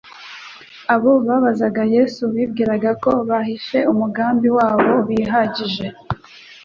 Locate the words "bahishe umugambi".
3.29-4.47